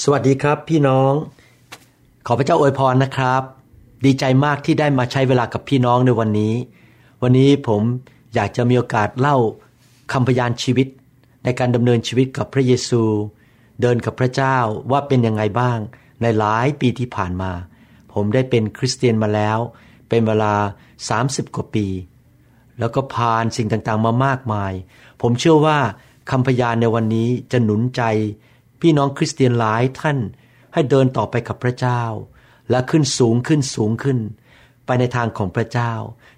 [0.00, 1.12] สวัสดีครับพี่น้อง
[2.26, 3.42] ขอพระเจ้าอวยพรนะครับ
[4.04, 6.54] ดีใจมากที่ได้มาใช้เวลากับพี่น้องในวันนี้
[7.22, 7.82] วันนี้ผม
[8.34, 9.36] อยากจะมีโอกาสเล่า
[10.12, 10.88] คำพยานชีวิต
[11.44, 13.02] ในการดำเนินชีวิตกับพระเยซู
[13.80, 14.56] เดินกับพระเจ้า
[14.90, 15.78] ว่าเป็นยังไงบ้าง
[16.22, 17.52] ในหลายปีที่ผ่านมา
[18.12, 19.58] ผมได้เป็นคริสเตียนมาแล้ว
[20.08, 20.54] เป็นเวลา
[21.06, 21.86] 30 กว่าปี
[22.78, 24.72] แล้วก็ผ่านสิ่งต่างๆมามากมาย
[25.22, 25.78] ผมเชื่อว่า
[26.30, 28.02] คำพยานในวันนี้จะหนุนใจ
[28.82, 30.18] พี่น้องคริสเตียนหลายท่าน
[30.72, 32.02] ให้เดินต่อไปกับพระเจ้า
[32.70, 34.18] และขึ้นสูงขึ้นสูงขึ้น
[34.86, 35.92] ไปในทางของพระเจ้า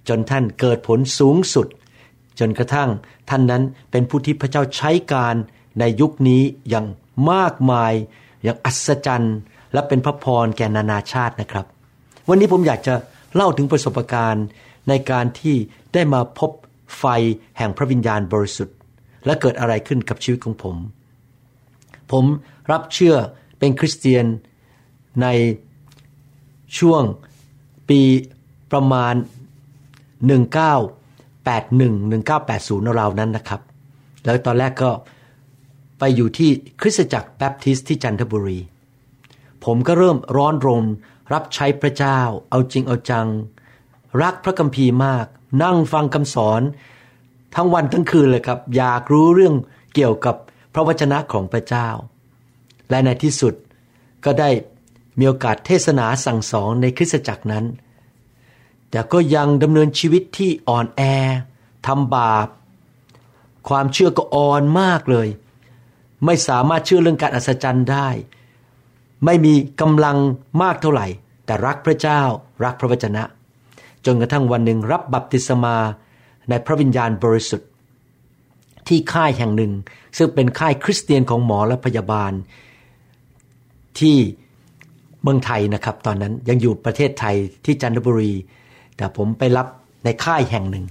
[0.09, 1.67] จนท่านเกิดผลสูงสุด
[2.39, 2.91] จนกระทั่ง
[3.31, 5.37] ท่านนั้นเป็นผู้ที่พระเจ้าใช้การ
[5.81, 6.87] ในยุคนี้อย่าง
[7.31, 7.93] มากมาย
[8.43, 9.37] อย่างอัศจรรย์
[9.73, 11.67] และเป็นพระพรแก่นานาชาตินะครับ
[12.29, 12.95] วันนี้ผมอยากจะ
[13.35, 14.47] เล่าถึงประสบการณ์
[14.89, 15.57] ในการที่
[15.95, 16.51] ได้มาพบ
[16.99, 17.05] ไฟ
[17.59, 18.77] แห่งพระวิญญาณบริสุทธิ์
[19.27, 20.77] และเกิดอะไรขึ้นกับชีวิตของผม
[22.13, 22.25] ผม
[22.73, 23.17] รับเชื่อ
[23.59, 24.27] เป็นคริสเตียน
[25.23, 25.27] ใน
[26.79, 27.03] ช่วง
[27.89, 28.01] ปี
[28.73, 29.25] ประมาณ 1981
[32.95, 33.61] 1980ราวนั้นนะครับ
[34.25, 34.91] แล้วตอนแรกก็
[35.99, 38.59] ไปอยู่ที่คริสตจักรแบปทิสต์ที่จันทบุรี
[39.65, 40.85] ผมก็เริ่มร้อนรน
[41.33, 42.19] รับใช้พระเจ้า
[42.51, 43.29] เอาจริงเอาจัง
[44.23, 45.27] รักพระคัมภีร์มาก
[45.63, 46.63] นั่งฟังคำสอน
[47.55, 49.55] ทั้งวันทั้งคืนเลยครับ อยากรู้เรื่อง
[49.95, 50.37] เกี่ยวกับ
[50.75, 51.89] พระวจนะของพระเจ้า
[52.91, 53.55] และในที่สุด
[54.25, 54.51] ก็ได้
[55.19, 57.65] มีโอกาสเทศนาสั่งสอนในคริสตจักรนั้น
[58.91, 61.03] แต่ก็ยังดำเนินชีวิตที่อ่อนแอ
[61.87, 62.49] ทำบาป
[63.69, 65.29] ความเชื่อก็อ่อนมากเลย
[66.25, 68.09] ไม่สามารถเชื่อเรื่องการอัศจรรย์ได้
[69.25, 70.17] ไม่มีกำลัง
[70.63, 71.07] มากเท่าไหร่
[71.45, 72.21] แต่รักพระเจ้า
[72.65, 73.23] รักพระวจนะ
[74.07, 75.77] จนกระทั่งวันหนึ่งรับบัพติศมา
[76.49, 77.69] ในพระวิญญาณบริสุทธิ์
[78.89, 79.73] ที่ค่ายแห่งหนึ่ง
[80.17, 82.33] ซึ่งเป็นค่ายคริสเตียนของหมอและพยาบาล
[84.01, 84.17] ที่
[85.23, 88.33] เมืองไทยนะครับ ตอนนั้นยังอยู่ประเทศไทยที่จันทบุรี
[88.97, 89.67] แต่ผมไปรับ
[90.05, 90.85] ในค่ายแห่งหนึ่ง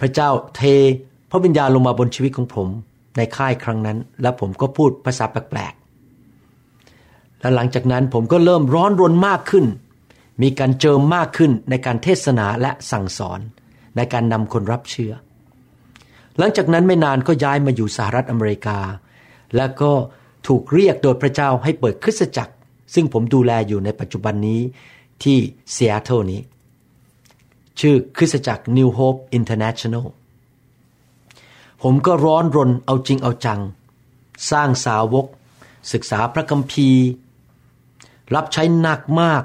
[0.00, 0.62] พระเจ้าเท
[1.30, 2.68] พระวิญญาณลงมาบนชีวิตของผม
[3.16, 9.66] ในค่ายครั้งนั้น และผมก็พูดภาษาแปลกๆและหลังจากนั้นผมก็เริ่มร้อนรนมากขึ้น
[10.42, 13.40] มีการเจิมมากขึ้นในการเทศนาและสั่งสอน
[13.96, 15.12] ในการนำคนรับเชื่อ
[16.38, 18.78] หลังจากนั้นไม่นานก็ย้ายมาอยู่สหรัฐอเมริกา
[19.56, 19.92] แล้วก็
[20.46, 22.54] ถูกเรียกโดยพระเจ้าให้เปิดคริสตจักร
[22.94, 24.60] ซึ่งผมดูแลอยู่ในปัจจุบันนี้
[25.22, 25.38] ที่
[25.72, 26.40] เซียโตรนี้
[27.80, 30.06] ชื่อคริสตจักร New Hope International
[31.82, 33.60] ผมก็ร้อนรนเอาจริงเอาจัง
[34.50, 35.26] สร้างสาวก
[35.92, 37.04] ศึกษาพระคัมภีร์
[38.34, 39.42] รับใช้หนักมาก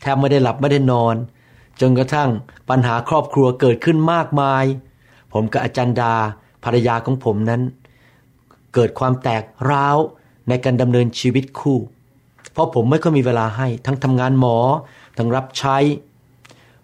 [0.00, 1.16] แทบไม่ได้หลับไม่ได้นอน
[1.80, 2.30] จนกระทั่ง
[2.70, 4.64] ปัญหาครอบครัวเกิดขึ้นมากมาย
[5.36, 6.14] ผมกับอาจารย์ดา
[6.64, 7.62] ภรรยาของผมนั้น
[8.74, 9.98] เกิดความแตกร้าว
[10.48, 11.78] ในการดำเนินชีวิตคู่
[12.52, 14.58] เพราะผมไม่ค่อยมีเวลาให้ ทั้งทำงานหมอ
[15.16, 15.76] ทั้งรับใช้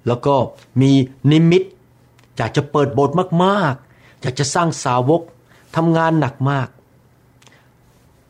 [0.06, 0.34] แล้วก็
[0.80, 0.92] มี
[1.32, 1.62] นิมิต
[2.36, 5.22] อยากจะเปิดโบสถ์มากๆ อยากจะสร้างสาวก
[5.76, 6.68] ทำงานหนักมาก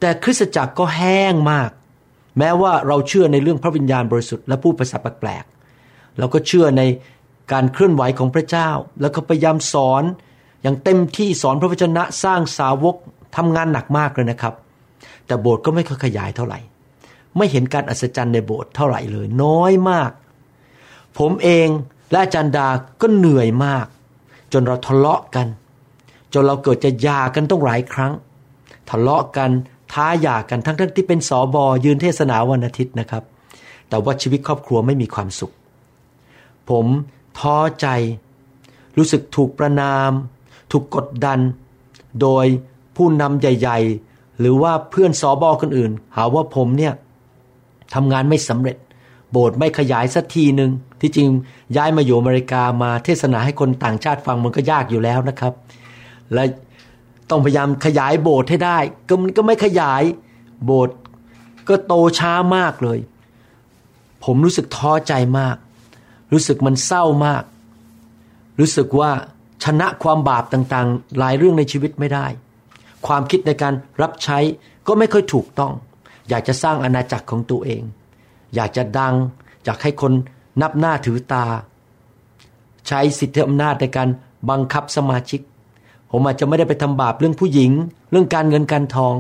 [0.01, 1.71] แต่คริสตจักรก็แห้งมาก
[2.39, 6.83] แม้ว่าเราเชื่อในเรื่องพระวิญญาณบริสุทธิ์และพูดภาษาแปลกๆเราก็เชื่อใน
[7.53, 8.71] การเคลื่อนไหวของพระเจ้า
[9.01, 10.03] แล้วก็พยายามสอน
[10.63, 12.97] อย่างเต็มที่สอนพระวจนะสร้างสาวก
[13.37, 14.55] ทำงานหนักมากเลยนะครับ
[15.27, 16.59] แต่โบสถ์ก็ไม่ค่อยขยายเท่าไหร่
[17.37, 20.11] ไม่เห็นการอัศจรรย์ในโบสถ์เท่าไหร่เลย น้อยมาก
[21.19, 21.69] ผมเอง
[22.11, 22.69] และอาจารย์ดา
[23.01, 23.87] ก็เหนื่อยมาก
[24.53, 25.47] จนเราทะเลาะกัน
[26.33, 28.13] จนเราเกิดจะหย่ากันต้องหลายครั้ง
[28.91, 29.51] ทะเลาะกัน
[29.93, 33.23] ท้าหย่ากันทั้งๆทที่เป็นสอบอยืนเทศนาวันอาทิตย์นะครับ
[33.89, 35.53] แต่ว่าชีวิตครอบครัวไม่มีความสุข
[36.71, 36.87] ผม
[37.39, 37.87] ท้อใจ
[38.97, 40.11] รู้สึกถูกประนาม
[40.73, 41.39] ถูกกดดัน
[42.21, 42.47] โดย
[42.97, 43.79] ผู้นำใหญ่
[44.09, 46.95] ๆ หรือว่าเพื่อนสอบอคนอื่น หาว่าผมเนี่ย
[47.95, 48.77] ทำงานไม่สำเร็จ
[49.33, 51.29] โบสถ์ไม่ขยายสักทีหนึ่งที่จริง
[51.77, 55.53] ย้ายมาอยู่อเมริกามาเทศนาให้คนต่างชาติฟังมันก็ยากอยู่แล้วนะครับ
[56.35, 56.45] และ
[57.31, 58.79] ต้องพยายามขยายโบสถ์ให้ได้
[59.09, 60.03] ก็มันก็ไม่ขยาย
[60.65, 60.95] โบสถ์
[61.69, 62.99] ก็โตช้ามากเลย
[64.25, 65.57] ผมรู้สึกท้อใจมาก
[66.33, 67.45] รู้สึกมันเศร้ามาก
[68.59, 69.11] รู้สึกว่า
[69.65, 72.27] ชนะความบาปต่างๆ หลายเรื่องในชีวิตไม่ได้
[73.07, 74.39] ความคิดในการรับใช้
[74.87, 75.73] ก็ไม่ค่อยถูกต้อง
[76.29, 77.83] อยากจะสร้างอาณาจักรของตัวเอง
[78.55, 79.15] อยากจะดัง
[79.65, 80.13] อยากให้คน
[80.61, 81.45] นับหน้าถือตา
[82.89, 84.09] ใช้สิทธิอำนาจในการ
[84.51, 85.41] บังคับสมาชิก
[86.11, 87.71] ผมอาจจะไม่ได้ไปทำบาปเรื่องผู้หญิง
[88.11, 89.15] เรื่องการเงินการทอง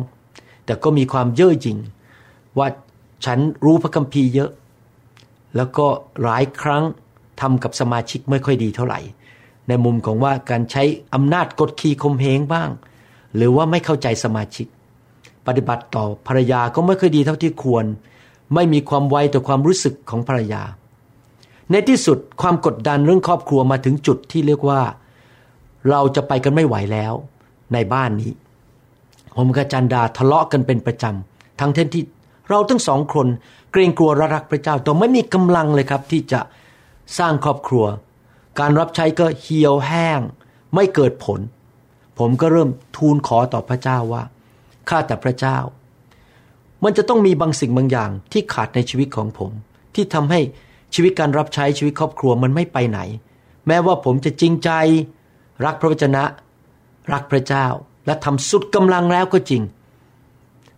[0.64, 1.78] แต่ก็มีความเย่อหยิ่ง
[2.58, 2.68] ว่า
[3.24, 4.50] ฉันรู้พระคัมภีร์เยอะ
[5.56, 5.86] แล้วก็
[6.22, 6.84] หลายครั้ง
[7.40, 9.00] ทำกับสมาชิกไม่ค่อยดีเท่าไหร่
[9.69, 10.82] ในมุมของว่าการใช้
[11.14, 12.69] อำนาจกดขี่ข่มเหงบ้าง
[13.37, 14.67] หรือว่าไม่เข้าใจสมาชิก
[15.46, 17.84] ปฏิบัติต่อภรรยาก็ไม่ค่อยดีเท่าที่ควร
[18.55, 20.62] ไม่มีความไวต่อความรู้สึกของภรรยา
[21.70, 24.81] ในที่สุดความกดดันเรื่องครอบครัวมาถึงจุดที่เรียกว่า
[25.90, 27.12] เราจะไปกันไม่ไหวแล้ว
[27.73, 28.32] ในบ้านนี้
[29.37, 32.05] ผมกับจันดาทะเลาะกันเป็นประจำทั้งเท่นที่
[32.49, 33.26] เราทั้งสองคน
[33.73, 36.40] เกรงกลัวรักพระเจ้าแต่ไม่มีกำลังเลยครับ ที่จะ
[37.19, 37.87] สร้างครอบครัว
[38.60, 40.20] การรับใช้ก็เหี่ยวแห้ง
[40.75, 41.40] ไม่เกิดผล
[42.19, 44.22] ผมก็เริ่มทูลขอต่อพระเจ้าว่า
[44.88, 45.58] ข้าแต่พระเจ้า
[46.84, 49.50] มันจะต้องมีบางสิ่งบางอย่างที่ขาดในชีวิตของผม
[49.94, 50.40] ที่ทำให้
[50.94, 53.00] ชีวิตการรับใช้ชีวิตครอบครัวมันไม่ไปไหน
[53.66, 54.70] แม้ว่าผมจะจริงใจ
[55.64, 56.25] รักพระวจนะ
[57.12, 57.66] รักพระเจ้า
[58.06, 59.62] และทำสุดกำลังแล้วก็จริง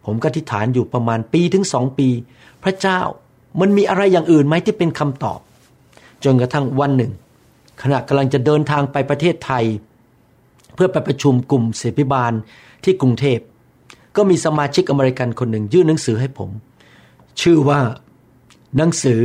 [0.05, 2.09] ผมก็ทิฏฐานอยู่ประมาณปีถึงสองปี
[2.65, 3.01] พระเจ้า
[3.61, 5.41] มันมีอะไรอย่างอื่นไหมที่เป็นคำตอบ
[6.25, 7.13] จนกระทั่งวันหนึ่ง
[7.83, 9.65] ขณะกำลังจะเดินทางไปประเทศไทย
[10.75, 12.33] เพื่อไปประชุมกลุ่มเสพิบาล
[12.85, 13.39] ที่กรุงเทพ
[14.17, 16.51] ก็มีสมาชิกอเมริกันคนหนึ่งยื่นหนังสือให้ผม
[17.41, 17.81] ชื่อว่า
[18.77, 19.21] หนังสือ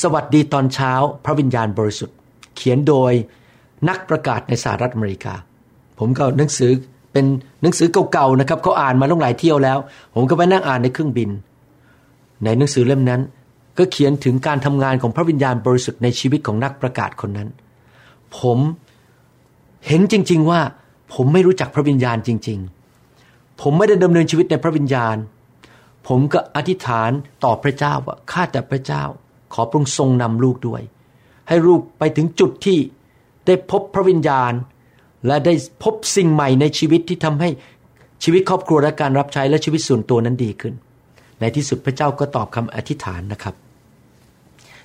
[0.00, 0.92] สวัสดีตอนเช้า
[1.24, 2.16] พระวิญญาณบริสุทธิ์
[2.56, 3.12] เขียนโดย
[3.88, 5.34] นักประกาศในสหรัฐอเมริกา
[5.98, 6.70] ผมก็หนังสือ
[7.12, 7.24] เป็น
[7.62, 9.78] หนังสือเก่าๆนะครับเขาอ่านมาลงหลายเที่ยวแล้ว
[10.14, 11.30] ผมก็ไปนั่งอ่านในเครื่องบิน
[12.44, 13.20] ในหนังสือเล่มนั้น
[13.78, 17.48] ก็เขียนถึงการทำงานของพระวิญญาณบริสุทธิ์ในชีวิตของนักประกาศคนนั้น
[18.38, 18.58] ผม
[19.86, 20.60] เห็นจริง ๆว่า
[21.14, 22.58] ผมไม่รู้จักพระวิญญาณจริง
[23.10, 25.16] ๆ ผมไม่ได้ดำเนินชีวิตในพระวิญญาณ
[26.08, 27.10] ผมก็อธิษฐาน
[27.44, 29.02] ต่อพระเจ้าว่าข้าแต่พระเจ้า
[29.54, 30.82] ขอพระองค์ทรงนำลูกด้วย
[31.48, 32.78] ให้ลูกไปถึงจุดที่
[33.46, 34.52] ได้พบพระวิญญาณ
[35.26, 37.48] และได้พบสิ่งใหม่ในชีวิตที่ทำให้
[38.24, 40.74] ชีวิตครอบครัวและการรับใช้และชีวิตส่วนตัวนั้นดีขึ้น
[41.40, 43.54] ในที่สุดพระเจ้าก็ตอบคำอธิษฐานนะครับ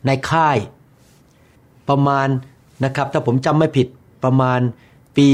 [0.05, 0.57] ในค่าย
[1.89, 2.27] ประมาณ
[2.85, 3.87] นะครับ ถ้าผมจำไม่ผิด
[4.23, 4.59] ประมาณ
[5.17, 5.29] ปี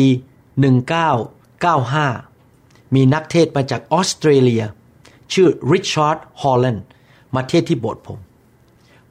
[1.60, 4.64] 1995 มีนักเทศมาจากออสเตรเลีย
[5.34, 6.86] ชื่อริชาร์ดฮอลแลนด์
[7.36, 8.20] มาเทศที่โบสถ์ผม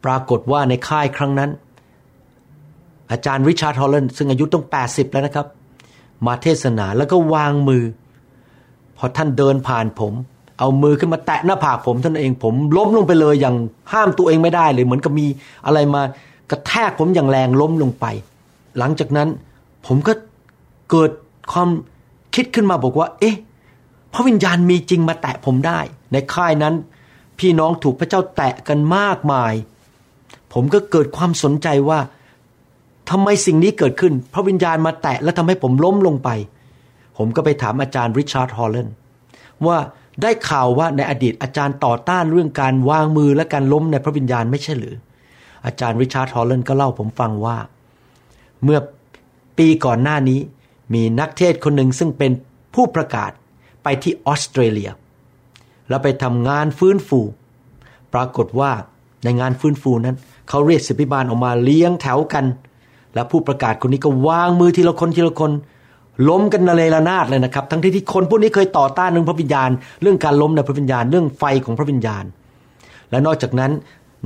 [0.04, 1.50] ปรากฏว่าในค่ายครั้งนั้น
[3.10, 5.46] อาจารย์ริชาร์ดฮอลแลนด์ซึ่งอายุต้อง 80 แล้วนะครับ
[6.26, 7.84] มาเทศนาแล้วก็วางมือ
[8.96, 10.12] พอท่านเดินผ่านผม
[10.58, 13.56] เอามือขึ้นมาแตะหน้าผากผมท่านเองผมล้มลงไปเลยอย่าง
[13.92, 15.26] ห้ามตัวเองไม่ได้เลยเหมือนกับมี
[15.66, 16.02] อะไรมา
[16.50, 18.06] กระแทกผมอย่างแรงล้มลงไป
[18.78, 19.28] หลังจากนั้น
[19.86, 20.12] ผมก็
[20.90, 21.10] เกิด
[21.52, 21.68] ความ
[22.34, 23.36] คิดขึ้นมาบอกว่า เอ๊ะ
[24.12, 25.78] พระวิญญาณมีจริงมาแตะผมได้
[26.12, 26.74] ในค่ายนั้น
[27.38, 29.52] พี่น้องถูกพระเจ้าแตะกันมากมาย
[30.52, 31.98] ผมก็เกิดความสนใจว่า
[33.10, 36.28] ทำไมสิ่งนี้เกิดขึ้น พระวิญญาณมาแตะแล้วทำให้ผมล้มลงไป
[37.18, 38.88] ผมก็ไปถามอาจารย์ริชาร์ดฮอลเลน
[39.66, 39.78] ว่า
[40.22, 44.96] ได้ข่าวว่าในอดีตอาจารย์ต่อต้านเรื่องการวางมือและการล้มในพระวิญญาณไม่ใช่หรือ
[45.66, 47.56] อาจารย์ริชาร์ดฮอลเลนก็เล่าผมฟังว่า
[48.64, 48.78] เมื่อ
[49.58, 50.40] ปีก่อนหน้านี้
[50.94, 52.32] มีนักเทศคนหนึ่งซึ่งเป็น
[52.74, 53.30] ผู้ประกาศ
[53.82, 54.90] ไปที่ออสเตรเลีย
[55.88, 57.20] แล้วไปทำงานฟื้นฟู
[58.14, 58.72] ปรากฏว่า
[59.24, 60.16] ในงานฟื้นฟูนั้น
[60.48, 62.44] เขาเรียกสิบิบาลออกมาเลี้ยงแถวกัน
[63.14, 65.50] และผู้ประกาศคนนี้ก็วางมือทีละคนทีละคน
[66.28, 69.70] ล้มกันนาเลระนาดเลยนะครับ ทั้งที่ที่คนพวกนี้เคยต่อต้านเรื่องพระวิญญาณ
[70.02, 72.24] เรื่องการล้มในพระวิญญาณ เรื่องไฟของพระวิญญาณ
[73.10, 73.72] และนอกจากนั้น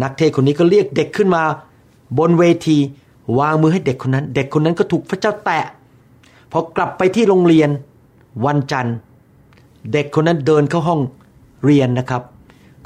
[0.02, 1.42] นักเทศคนนี้ก็เรียกเด็กขึ้นมา
[2.18, 2.78] บนเวที
[3.38, 5.64] วางมือให้เด็กคนนั้น เด็กคนนั้นก็ถูกพระเจ้าแตะ
[6.52, 7.70] พอกลับไปที่โรงเรียน
[8.46, 8.96] วันจันทร์
[9.92, 11.00] เด็กคนนั้นเดินเข้าห้อง
[11.64, 12.22] เรียนนะครับ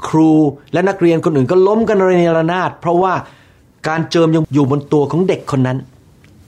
[0.07, 0.31] ครู
[0.73, 3.13] และนักเรียนคนอื่นก็ล้มกันระเนระนาด เพราะว่า
[3.87, 5.77] การเจิมยังอยู่บนตัวของเด็กคนนั้น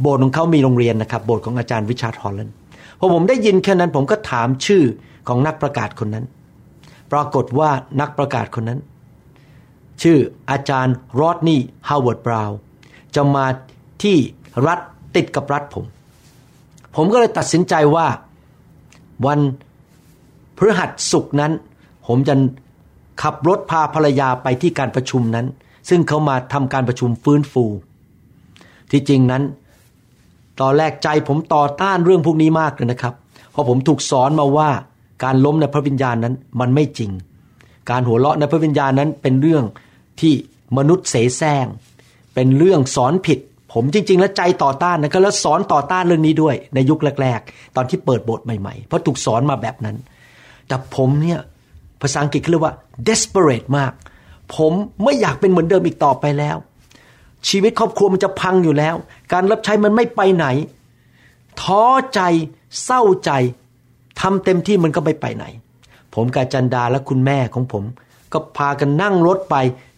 [0.01, 2.55] โบสถ์ของเขามีโรงเรียนนะครับ โบสถ์ของอาจารย์วิชาร์ดฮอลแลนด์
[2.99, 4.83] พอผมได้ยินแค่นั้นผมก็ถามชื่อ
[5.27, 6.25] ของนักประกาศคนนั้น
[7.11, 7.69] ปรากฏว่า
[8.01, 8.79] นักประกาศคนนั้น
[10.01, 10.17] ชื่อ
[10.51, 11.59] อาจารย์รอดนี่
[11.89, 12.51] ฮาวเวิร์ดบราว
[13.15, 13.45] จะมา
[14.03, 14.17] ที่
[14.67, 14.79] รัฐ
[15.15, 15.85] ติดกับรัฐผม
[16.95, 18.07] ผมก็เลยตัดสินใจว่า
[19.25, 19.39] วัน
[20.57, 21.51] พฤหัสศุกร์นั้น
[22.07, 22.35] ผมจะ
[23.21, 25.45] ขับรถพาภรรยาไปที่การประชุมนั้น
[25.89, 27.65] ซึ่งเขามาทำการประชุมฟื้นฟู
[28.91, 29.43] ที่จริงนั้น
[30.61, 33.13] ตอนแรกใจผมต่อต้านเรื่องพวกนี้มากเลยนะครับ
[33.51, 34.69] เพราะผมถูกสอนมาว่า
[35.23, 37.11] การล้มในพระวิญญาณนั้นมันไม่จริง
[37.89, 39.63] การหัวเราะในพระวิญญาณนั้นเป็นเรื่อง
[40.21, 40.33] ที่
[40.77, 41.65] มนุษย์เสแสร้ง
[42.35, 43.39] เป็นเรื่องสอนผิด
[43.73, 49.97] ผมจริง ๆ แล้วใจต่อต้านนะครับแล้วสอนต่อต้านเรื่องนี้ด้วยในยุคแรก ๆ ตอนที่เปิดโบสถ์ใหม่ๆ เพราะถูกสอนมาแบบนั้น
[50.67, 51.39] แต่ผมเนี่ย
[52.01, 52.73] ภาษาอังกฤษเขาเรียกว่า
[53.07, 53.91] desperate มาก
[54.55, 56.57] ผมไม่อยากเป็นเหมือนเดิมอีกต่อไปแล้ว
[57.49, 58.95] ชีวิตครอบครัวมันจะพังอยู่แล้ว
[59.33, 60.47] การรับใช้มันไม่ไปไหน
[61.61, 61.85] ท้อ
[62.15, 62.21] ใจ
[62.83, 63.31] เศร้าใจ
[64.21, 65.45] ทำเต็มที่มันก็ไม่ไปไหน
[66.13, 67.83] ผมอาจารย์ดาและคุณแม่ของผม
[68.33, 69.55] ก็พากันนั่งรถไป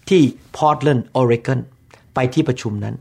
[0.09, 0.21] ที่
[0.55, 1.59] พอร์ตแลนด์ออริกอน
[2.13, 2.95] ไปที่ประชุมนั้น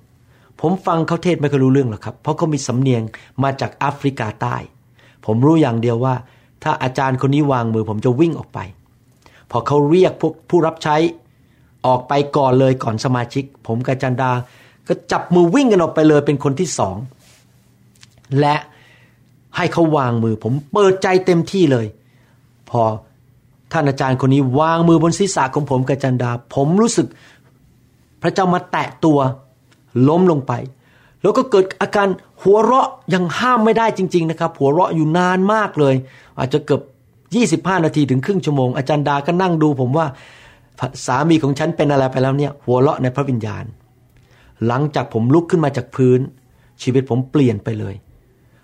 [0.61, 3.03] ผมฟังเขาเทศไม่เคยรู้เรื่องหรอกครับ เพราะเขามีสำเนียง
[3.43, 4.57] มาจากแอฟริกาใต้
[5.27, 6.15] ผมรู้อย่างเดียวว่า
[6.63, 8.59] ถ้าอาจารย์คนนี้วางมือผมจะวิ่งออกไป
[9.51, 10.97] พอเขาเรียกพวกผู้รับใช้
[11.87, 14.31] ออกไปก่อนเลยก่อนสมาชิก ผมกับจันดา
[14.89, 16.97] ก็จับมือวิ่งกันออกไปเลยเป็นคนที่สอง
[18.41, 18.57] และ
[19.57, 21.87] ให้เขาวางมือ ผมเปิดใจเต็มที่เลย
[22.71, 22.83] พอ
[23.73, 27.07] ท่านอาจารย์คนนี้วางมือบนศีรษะของผมกับจันดา ผมรู้สึก
[28.23, 29.19] พระเจ้ามาแตะตัว
[30.09, 30.53] ล้มลงไป
[31.23, 32.09] แล้วก็เกิดอาการ
[32.43, 35.95] หัวเราะยังห้ามไม่ได้จริง ๆ นะครับ หัวเราะอยู่นานมากเลย
[36.39, 36.83] อาจจะเกือบ
[37.73, 40.07] 25 นาทีถึงครึ่งชั่วโมงอาจารย์ดาก็นั่งดูผมว่า
[41.07, 43.65] สามีของฉันเป็นอะไรไปแล้วเนี่ย หัวเราะในพระวิญญาณ
[44.67, 46.21] หลังจากผมลุกขึ้นมาจากพื้น
[46.83, 47.95] ชีวิตผมเปลี่ยนไปเลย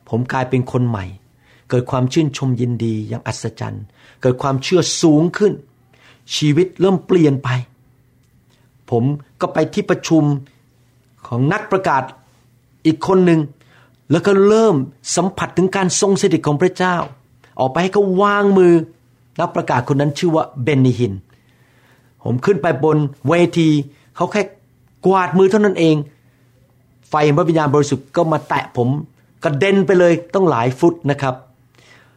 [0.09, 1.05] ผมกลายเป็นคนใหม่
[1.71, 3.85] เกิดความชื่นชมยินดีอย่างอัศจรรย์
[4.23, 5.53] เกิดความเชื่อสูงขึ้น
[6.37, 7.49] ชีวิตเริ่มเปลี่ยนไป
[8.91, 9.05] ผม
[9.41, 10.25] ก็ไปที่ประชุม
[11.27, 12.03] ของนักประกาศ
[12.87, 13.41] อีกคนหนึ่ง
[14.11, 14.77] แล้วก็เริ่ม
[15.17, 16.97] สัมผัสถึงการทรงสถิตของพระเจ้า
[17.61, 18.75] ออกไปให้เขาวางมือ
[19.41, 21.15] นักประกาศคนนั้นชื่อว่าเบนนิฮิน
[22.25, 22.99] ผมขึ้นไปบน
[23.29, 23.69] เวที
[24.17, 24.43] เขาแค่
[25.07, 25.97] กวาดมือเท่านั้นเอง
[27.11, 28.89] ไฟพระวิญญาณบริสุทธิ์ก็มาแตะผม
[29.45, 31.35] กระเด็นไปเลยต้องหลายฟุตนะครับ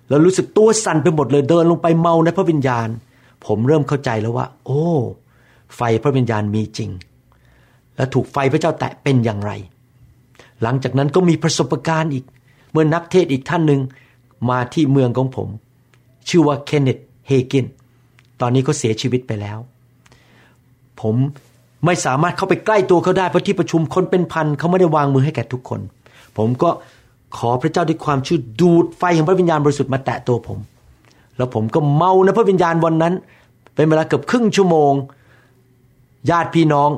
[0.10, 2.88] แล้วรู้สึกตัวสั่นไปหมดเลยเดินลงไปเมาในพระวิญญาณ
[3.46, 4.84] ผมเริ่มเข้าใจแล้วว่า โอ้
[5.76, 6.90] ไฟพระวิญญาณมีจริง
[7.96, 9.52] และถูกไฟพระเจ้าแตะเป็นอย่างไร
[10.62, 12.26] หลังจากนั้นก็มีประสบการณ์อีก
[12.72, 13.82] เมื่อนักเทศอีกท่านหนึ่ง
[14.50, 15.48] มาที่เมืองของผม
[16.30, 16.98] ชื่อว่าเคนเนต
[17.28, 17.66] เฮกิน
[18.42, 19.58] ตอนนี้เขาเสียชีวิตไปแล้ว
[21.02, 21.16] ผม
[21.86, 25.80] ไม่สามารถเข้าไปใกล้ตัวเขาได้เพราะที่ประชุมคนเป็นพันเขาไม่ได้วางมือให้แก่ทุกคน
[26.38, 26.70] ผมก็
[27.38, 30.60] ขอพระเจ้าด้วยความชื่อดูดไฟของพระวิญญาณบริสุทธิ์มาแตะตัวผม
[31.38, 33.14] แล้วผมก็เมาในพระวิญญาณวันนั้น
[33.76, 34.94] เป็นเวลาเกือบครึ่งชั่วโมง
[36.30, 36.90] ญาติพี่น้อง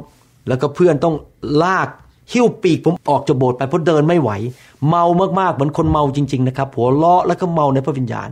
[0.48, 1.16] แล้วก็เพื่อนต้อง
[1.64, 1.88] ลาก
[2.34, 4.32] หิ้วปีกผมออกจากโบสถ์ไปเพราะเดินไม่ไหว
[4.90, 5.04] เมา
[5.40, 8.30] มากๆเหมือนคนเมาจริง ๆ นะครับหัวเราะแล้วก็เมาในพระวิญญาณ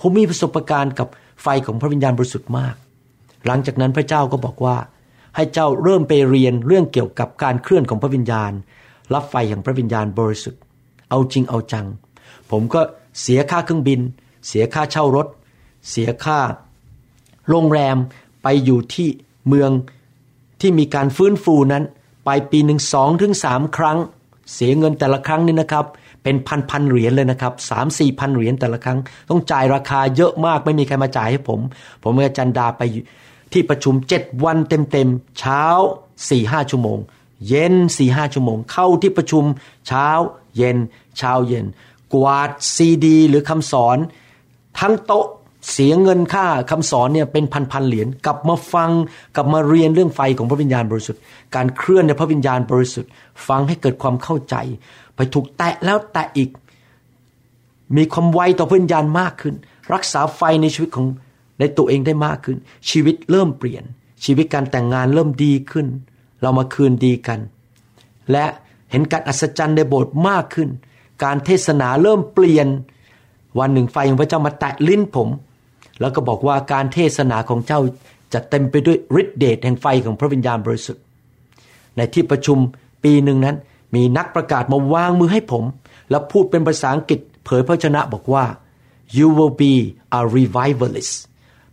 [0.00, 1.08] ผมมีประสบการณ์กับ
[1.42, 2.74] ไฟของพระวิญญาณบริสุทธิ์มาก
[3.46, 4.76] หลังจากนั้นพระเจ้าก็บอกว่า
[5.36, 8.52] ให้เจ้าเริ่มไปเรียนเรื่องเกี่ยวกับการเคลื่อนของพระวิญญาณ
[9.14, 10.60] รับไฟแห่งพระวิญญาณบริสุทธิ์
[11.10, 11.86] เอาจริงเอาจัง
[12.50, 12.80] ผมก็
[13.22, 14.00] เสียค่าเครื่องบิน
[14.48, 15.26] เสียค่าเช่ารถ
[15.90, 16.38] เสียค่า
[17.48, 17.96] โรงแรม
[18.42, 19.08] ไปอยู่ที่
[19.48, 19.70] เมือง
[20.60, 21.84] ที่มีการฟื้นฟูนั้น
[22.24, 23.98] ไปปีหนึ่งสองถึงสามครั้ง
[24.54, 25.86] เสียเงินแต่ละครั้งนี่นะครับ
[26.22, 28.98] เป็นพันพันเหรียญเลยนะครับสามสี่พันเหรียญแต่ละครั้ง
[29.30, 31.60] ต้องจ่ายราคาเยอะมากไม่มีใครมาจ่ายให้ผม
[32.02, 32.82] ผมกับจันดาไป
[33.52, 35.64] ที่ประชุมเจ็ดวันเต็มๆ เช้า
[36.30, 36.98] สี่ห้าชั่วโมง
[37.48, 39.44] เย็นสี่ห้าชั่วโมง เข้าที่ประชุม
[39.88, 40.08] เช้า
[40.56, 40.76] เย็น
[41.18, 41.66] เช้าเย็น
[42.14, 43.98] กวาดซีดี หรือคำสอน
[44.78, 45.26] ทั้งโต๊ะ
[45.72, 48.90] เสียเงินค่าคำสอนเนี่ยเป็นพันๆเหรียญกลับมาฟัง
[49.36, 51.20] กลับมาเรียนเรื่องไฟของพระวิญญาณบริสุทธิ์
[51.54, 53.10] การเคลื่อนในพระวิญญาณบริสุทธิ์
[53.48, 54.56] ฟังให้เกิดความเข้าใจ
[55.16, 56.50] ไปถูกแตะแล้วแตะอีก
[57.96, 59.54] มีความไวต่อพระวิญญาณมากขึ้น
[59.94, 61.06] รักษาไฟในชีวิตของ
[61.58, 62.58] ในตัวเองได้มากขึ้น
[62.90, 63.84] ชีวิตเริ่มเปลี่ยน
[64.24, 65.86] ชีวิตการแต่งงานเริ่มดีขึ้น
[66.42, 67.40] เรามาคืนดีกัน
[68.32, 68.44] และ
[68.90, 70.68] เห็นการอัศจรรย์ในโบสถ์มากขึ้น
[71.24, 72.68] การเทศนาเริ่มเปลี่ยน
[73.58, 75.28] วันหนึ่งไฟของพระเจ้ามาแตะลิ้นผม
[76.00, 77.80] แล้วก็บอกว่าการเทศนาของเจ้า
[78.32, 81.02] จะเต็มไปด้วยฤทธิเดชแห่งไฟของพระวิญญาณบริสุทธิ์
[81.96, 82.58] ในที่ประชุม
[83.04, 83.56] ปีหนึ่งนั้น
[83.94, 85.64] มีนักประกาศมาวางมือให้ผม
[86.10, 88.44] แล้วพูดเป็นภาษาอังกฤษเผยพระชนะบอกว่า
[89.16, 89.72] you will be
[90.18, 91.14] a revivalist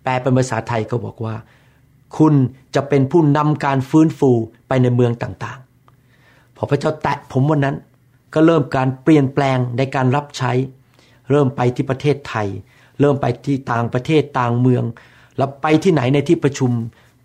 [0.06, 1.36] แปลเป็นภาษาไทยก็บอกว่า
[2.18, 2.34] คุณ
[2.76, 4.32] จะเป็นผู้นำการฟื้นฟู
[4.68, 7.76] ไปในเมืองต่างๆ พอพระเจ้าแตะผมวันนั้น
[8.34, 10.52] ก็เริ่มการเปลี่ยนแปลงในการรับใช้
[11.30, 12.48] เริ่มไปที่ประเทศไทย
[13.00, 14.84] เริ่มไปที่ต่างประเทศต่างเมือง
[15.38, 16.72] แล้วไปที่ไหนในที่ประชุม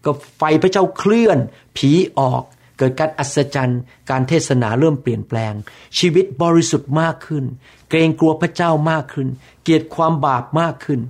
[0.04, 1.38] ก็ไฟพระเจ้าเคลื่อน
[1.76, 2.42] ผีออก
[2.78, 5.52] เกิดการอัศจรรย์ การเทศนาเริ่มเปลี่ยนแปลง
[5.98, 7.44] ชีวิตบริสุทธิ์มากขึ้น
[7.90, 9.28] เกรงกลัวพระเจ้ามากขึ้น
[9.62, 11.00] เกลียดความบาปมากขึ้น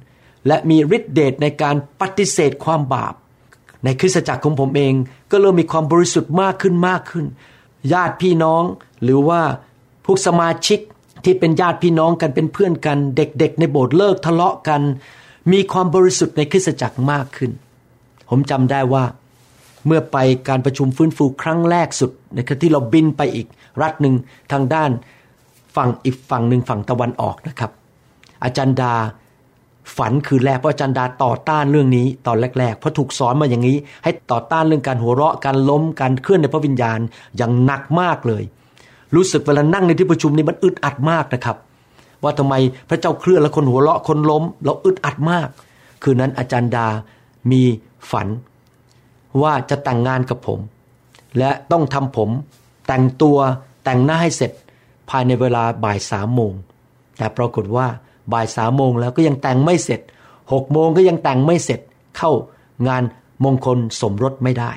[0.46, 3.14] และมีฤทธิเดชในการปฏิเสธความบาป
[3.84, 4.94] ในคริสตจักรของผมเอง
[5.30, 7.26] ก็เริ่มมีความบริสุทธิ์มากขึ้นมากขึ้น
[7.92, 8.62] ญาติพี่น้อง
[9.02, 9.40] หรือว่า
[10.04, 10.80] พวกสมาชิก
[11.24, 14.82] ที่เป็นญาติพี่น้องกันเป็นเพื่อนกัน เด็กๆ ในโบสถ์เลิกทะเลาะกัน
[15.52, 17.50] มีความบริสุทธิ์ในคริสตจักรมากขึ้น
[18.28, 19.04] ผมจำได้ว่า
[19.86, 20.16] เมื่อไป
[20.48, 23.46] การประชุมฟื้นฟูครั้งแรกสุดในขณะที่เราบินไปอีก
[23.82, 24.14] รัฐหนึ่ง
[24.52, 24.90] ทางด้าน
[25.76, 27.70] ฝั่งอีกฝั่งหนึ่งฝั่งตะวันออกนะครับ
[28.44, 28.94] อาจารย์ดา
[29.96, 36.98] ฝันคือแรกเพราะอาจารย์ดาต่อต้านเรื่องนี้ตอนแรกๆเพราะถูกสอนมาอย่างนี้ ให้ต่อต้านเรื่องการหัวเราะการล้มการเคลื่อนในพระวิญญาณ
[37.36, 38.42] อย่างหนักมากเลย
[39.14, 41.56] รู้สึกเวลานั่งในที่ประชุมนี้มันอึดอัดมากนะครับ
[42.22, 42.54] ว่าทำไม
[42.88, 45.48] พระเจ้าเคลื่อนแล้วคนหัวเราะคนล้ม เราอึดอัดมาก
[46.02, 46.86] คืนนั้นอาจารย์ดา
[47.50, 47.62] มี
[48.10, 48.28] ฝัน
[49.42, 50.58] ว่าจะแต่งงานกับผม
[51.38, 52.30] และต้องทำผม
[52.86, 53.38] แต่งตัว
[53.84, 54.52] แต่งหน้าให้เสร็จ
[55.10, 56.52] ภายในเวลาบ่ายสามโมง
[57.18, 57.86] แต่ปรากฏว่า
[58.32, 60.00] บ่ายสามโมงแล้วก็ยังแต่งไม่เสร็จ
[60.52, 61.80] หกโมงก็ยังแต่งไม่เสร็จ
[62.16, 62.32] เข้า
[62.88, 63.02] งาน
[63.44, 64.72] มงคลสมรสไม่ได้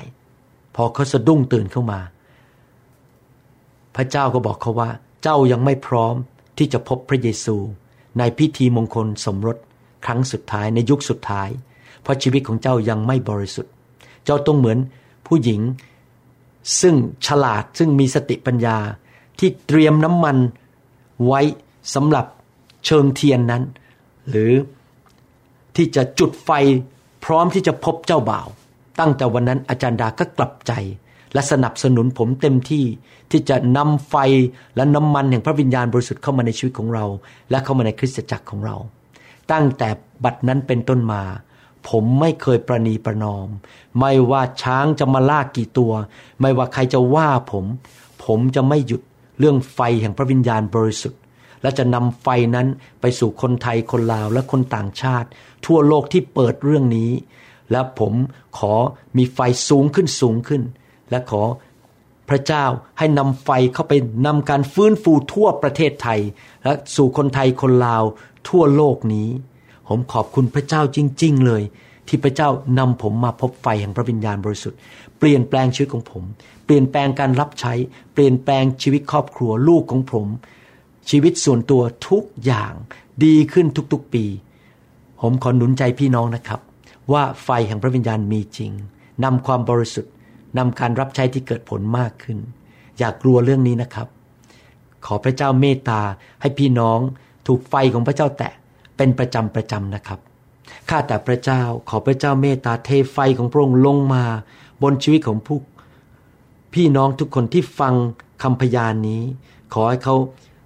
[0.74, 2.00] พอเขาสะดุ้งตื่นเข้ามา
[3.96, 4.90] พระเจ้าก็บอกเขาว่า
[5.22, 6.14] เจ้ายังไม่พร้อม
[6.58, 7.56] ที่จะพบพระเยซู
[8.18, 9.56] ในพิธีมงคลสมรส
[10.04, 11.48] ครั้งสุดท้ายในยุคสุดท้าย
[12.02, 13.72] เพราะชีวิตของเจ้ายังไม่บริสุทธิ์
[14.24, 14.78] เจ้าต้องเหมือน
[15.26, 15.60] ผู้หญิง
[16.80, 16.94] ซึ่ง
[17.26, 18.76] ฉลาดซึ่งมีสติปัญญา
[19.38, 20.36] ที่เตรียมน้ำมัน
[21.26, 21.40] ไว้
[21.94, 22.26] สำหรับ
[22.86, 23.62] เชิงเทียนนั้น
[24.28, 24.52] หรือ
[25.76, 26.50] ที่จะจุดไฟ
[27.24, 28.48] พร้อมที่จะพบเจ้าบ่าว
[29.00, 30.72] ตั้งแต่วันนั้นอาจารย์ดาก็กลับใจ
[31.34, 32.84] และสนับสนุนผมเต็มที่
[33.30, 34.16] ที่จะนำไฟ
[34.76, 37.04] และน้ำมันแห่งพระวิญญาณบริสุทธิ์เข้ามาในชีวิตของเรา
[37.50, 38.76] และเข้ามาในคริสตจักรของเรา
[39.52, 39.88] ตั้งแต่
[40.24, 41.22] บัดนั้นเป็นต้นมา
[41.88, 43.48] ผมไม่เคยประนีประนอม
[44.00, 45.92] ไม่ว่าช้างจะมาลากกี่ตัว
[46.40, 47.64] ไม่ว่าใครจะว่าผม
[48.24, 49.02] ผมจะไม่หยุด
[49.38, 51.20] เรื่องไฟแห่งพระวิญญาณบริสุทธิ์
[51.64, 52.68] และจะนำไฟนั้น
[53.00, 55.28] ไปสู่คนไทยคนลาวและคนต่างชาติ
[55.66, 57.10] ทั่วโลกที่เปิดเรื่องนี้
[57.70, 58.12] และผม
[58.58, 58.74] ขอ
[59.16, 60.62] มีไฟสูงขึ้นสูงขึ้น
[61.10, 61.42] และขอ
[62.28, 62.64] พระเจ้า
[62.98, 63.92] ให้นำไฟเข้าไป
[64.26, 66.20] นำการฟื้นฟูทั่วประเทศไทย
[66.64, 68.04] และสู่คนไทยคนลาว
[68.48, 69.28] ทั่วโลกนี้
[69.88, 71.62] ผมขอบคุณพระเจ้าจริง ๆ เลย
[72.08, 74.78] ที่พระเจ้านำผมมาพบไฟแห่งพระวิญญาณบริสุทธิ์
[75.18, 76.24] เปลี่ยนแปลงชีวิตของผม
[76.64, 77.72] เปลี่ยนแปลงการรับใช้
[78.12, 80.26] เปลี่ยนแปลงชีวิตครอบครัวลูกของผม
[81.10, 82.72] ชีวิตส่วนตัวทุกอย่าง
[83.24, 84.24] ดีขึ้นทุกๆปี
[85.20, 86.60] ผมขอหนุนใจพี่น้องนะครับ
[87.12, 88.72] ว่าไฟแห่งพระวิญญาณมีจริง
[89.24, 90.12] นำความบริสุทธิ์
[90.58, 92.38] นำการรับใช้ที่เกิดผลมากขึ้น
[92.98, 94.08] อย่ากกลัวเรื่องนี้นะครับ
[95.06, 96.00] ขอพระเจ้าเมตตา
[96.40, 96.98] ให้พี่น้อง
[97.46, 98.52] ถูกไฟของพระเจ้าแตะ
[98.96, 100.20] เป็นประจำประจำนะครับ
[100.88, 104.24] ข้าแต่พระเจ้าขอพระเจ้าเมตตาเทไฟของพระองค์ลงมา
[104.82, 105.58] บนชีวิตของผู้
[106.74, 107.94] พี่น้องทุกคนที่ฟัง
[108.42, 109.22] คำพยานนี้
[109.72, 110.16] ขอให้เขา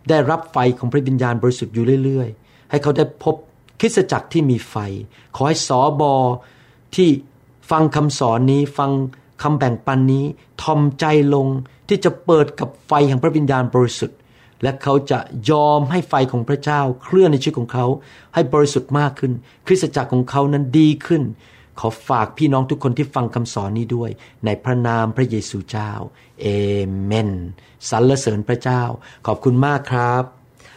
[0.08, 3.34] ได้รับไฟของพระวิญญาณบริสุทธิ์อยู่เรื่อยๆ ให้เขาได้พบ
[3.80, 4.76] คริสจักรที่มีไฟ
[5.36, 6.14] ขอให้สอบอ
[6.96, 7.08] ที่
[7.70, 8.90] ฟังคำสอนนี้ฟัง
[9.42, 10.24] คำแบ่งปันนี้
[10.62, 11.46] ทอมใจลง
[11.88, 14.18] ที่จะเปิดกับไฟแห่งพระวิญญาณบริสุทธิ์
[14.62, 15.18] และเขาจะ
[15.50, 17.86] ยอมให้ไฟของพระเจ้าเคลื่อนในชีวิตของเขา
[18.34, 19.32] ให้บริสุทธิ์มากขึ้น
[19.66, 21.22] คริสตจักรของเขานั้นดีขึ้น
[21.80, 24.10] ขอฝากพี่น้องทุกคนที่ฟังคำสอนนี้ด้วย
[24.44, 25.90] ในพระนามพระเยซูเจ้า
[26.40, 26.46] เอ
[27.04, 27.30] เมน
[27.90, 28.82] สรรเสริญพระเจ้า
[29.26, 30.22] ขอบคุณมากครับ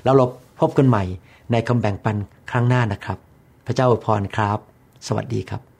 [0.04, 0.26] แล้วเรา
[0.60, 1.04] พบกันใหม่
[1.52, 2.16] ในคำแบ่งปัน
[2.52, 3.18] ครั้งหน้านะครับ
[3.66, 4.58] พระเจ้าอวยพรครับ
[5.08, 5.62] สวัสดีครับ